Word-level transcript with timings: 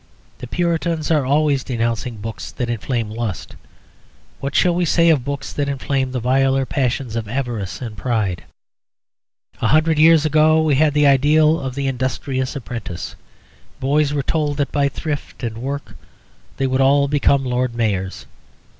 The 0.39 0.47
Puritans 0.47 1.11
are 1.11 1.27
always 1.27 1.63
denouncing 1.63 2.15
books 2.17 2.51
that 2.53 2.71
inflame 2.71 3.11
lust; 3.11 3.55
what 4.39 4.55
shall 4.55 4.73
we 4.73 4.83
say 4.83 5.09
of 5.11 5.23
books 5.23 5.53
that 5.53 5.69
inflame 5.69 6.11
the 6.11 6.19
viler 6.19 6.65
passions 6.65 7.15
of 7.15 7.27
avarice 7.27 7.83
and 7.83 7.95
pride? 7.95 8.45
A 9.61 9.67
hundred 9.67 9.99
years 9.99 10.25
ago 10.25 10.59
we 10.63 10.73
had 10.73 10.95
the 10.95 11.05
ideal 11.05 11.59
of 11.59 11.75
the 11.75 11.85
Industrious 11.85 12.55
Apprentice; 12.55 13.15
boys 13.79 14.11
were 14.11 14.23
told 14.23 14.57
that 14.57 14.71
by 14.71 14.89
thrift 14.89 15.43
and 15.43 15.59
work 15.59 15.95
they 16.57 16.65
would 16.65 16.81
all 16.81 17.07
become 17.07 17.45
Lord 17.45 17.75
Mayors. 17.75 18.25